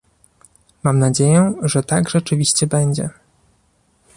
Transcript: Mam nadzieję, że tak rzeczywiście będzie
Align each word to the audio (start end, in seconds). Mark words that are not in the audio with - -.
Mam 0.83 0.99
nadzieję, 0.99 1.53
że 1.63 1.83
tak 1.83 2.09
rzeczywiście 2.09 2.67
będzie 2.67 3.09